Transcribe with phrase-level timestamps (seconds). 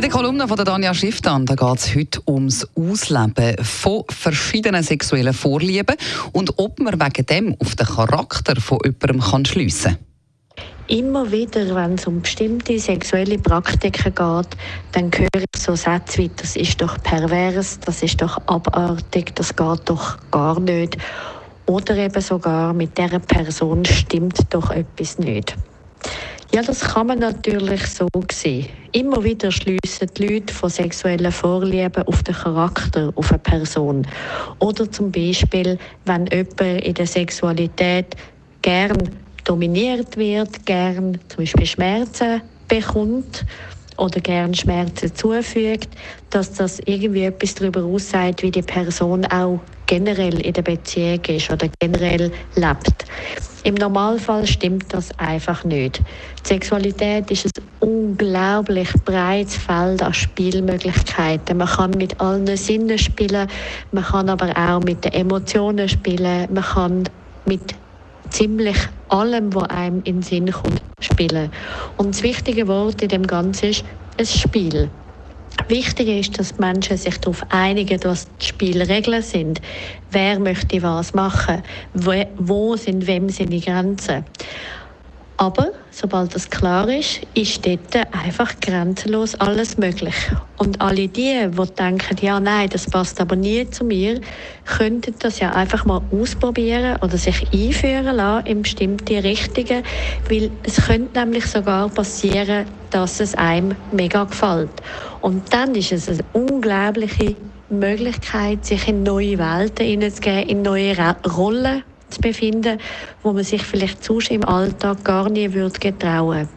[0.00, 5.94] In der Kolumne von Danja Schifftan geht es heute ums Ausleben von verschiedenen sexuellen Vorlieben
[6.32, 9.98] und ob man wegen dem auf den Charakter von jemandem kann schliessen
[10.56, 10.66] kann.
[10.88, 14.48] Immer wieder, wenn es um bestimmte sexuelle Praktiken geht,
[14.92, 19.54] dann höre ich so Sätze wie, das ist doch pervers, das ist doch abartig, das
[19.54, 20.96] geht doch gar nicht.
[21.66, 25.54] Oder eben sogar, mit dieser Person stimmt doch etwas nicht.
[26.52, 28.66] Ja, das kann man natürlich so sehen.
[28.90, 34.04] Immer wieder schliessen die Leute von sexuellen Vorlieben auf den Charakter, auf eine Person.
[34.58, 38.16] Oder zum Beispiel, wenn jemand in der Sexualität
[38.62, 38.96] gern
[39.44, 43.46] dominiert wird, gern zum Beispiel Schmerzen bekommt
[43.96, 45.94] oder gern Schmerzen zufügt,
[46.30, 51.48] dass das irgendwie etwas darüber aussagt, wie die Person auch generell in der Beziehung ist
[51.48, 53.04] oder generell lebt.
[53.62, 55.98] Im Normalfall stimmt das einfach nicht.
[56.44, 61.58] Die Sexualität ist ein unglaublich breites Feld an Spielmöglichkeiten.
[61.58, 63.48] Man kann mit allen Sinnen spielen,
[63.92, 67.04] man kann aber auch mit den Emotionen spielen, man kann
[67.44, 67.74] mit
[68.30, 71.50] ziemlich allem, was einem in den Sinn kommt, spielen.
[71.98, 73.84] Und das wichtige Wort in dem Ganzen ist
[74.18, 74.88] ein Spiel.
[75.68, 79.60] Wichtig ist, dass die Menschen sich darauf einigen, was die Spielregeln sind.
[80.10, 81.62] Wer möchte was machen?
[81.92, 84.24] Wo sind wem seine Grenzen?
[85.36, 85.70] Aber
[86.00, 90.14] sobald das klar ist, ist dort einfach grenzenlos alles möglich.
[90.56, 94.20] Und alle die, die denken, ja, nein, das passt aber nie zu mir,
[94.64, 99.82] könnten das ja einfach mal ausprobieren oder sich einführen lassen in bestimmte Richtungen,
[100.28, 104.70] weil es könnte nämlich sogar passieren, dass es einem mega gefällt.
[105.20, 107.36] Und dann ist es eine unglaubliche
[107.68, 110.96] Möglichkeit, sich in neue Welten hineinzugeben, in neue
[111.36, 112.78] Rollen zu befinden,
[113.22, 116.48] wo man sich vielleicht sonst im Alltag gar nie würde getrauen.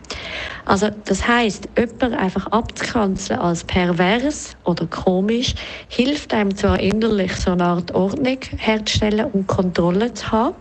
[0.66, 5.56] Also das heißt, jemand einfach abzukanzeln als pervers oder komisch
[5.90, 10.56] hilft einem zwar innerlich so eine Art Ordnung herzustellen und Kontrolle zu haben,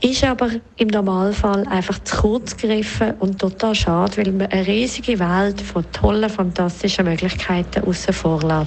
[0.00, 5.18] ist aber im Normalfall einfach zu kurz gegriffen und total schade, weil man eine riesige
[5.18, 8.66] Welt von tollen, fantastischen Möglichkeiten außen vor.